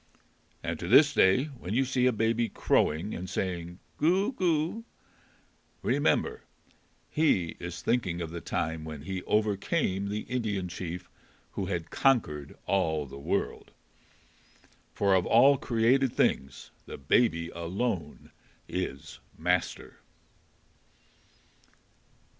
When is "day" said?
1.13-1.43